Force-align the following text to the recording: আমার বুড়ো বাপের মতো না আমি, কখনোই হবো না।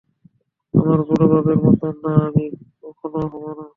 আমার 0.73 0.99
বুড়ো 1.01 1.25
বাপের 1.27 1.57
মতো 1.57 1.87
না 2.03 2.11
আমি, 2.27 2.45
কখনোই 2.81 3.25
হবো 3.25 3.51
না। 3.57 3.65